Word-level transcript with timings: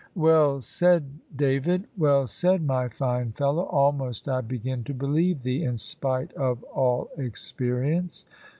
"Well 0.15 0.61
said, 0.61 1.03
David! 1.35 1.85
well 1.95 2.25
said, 2.25 2.65
my 2.65 2.87
fine 2.87 3.33
fellow! 3.33 3.65
Almost 3.65 4.27
I 4.27 4.41
begin 4.41 4.83
to 4.85 4.95
believe 4.95 5.43
thee, 5.43 5.63
in 5.63 5.77
spite 5.77 6.33
of 6.33 6.63
all 6.63 7.11
experience. 7.19 8.25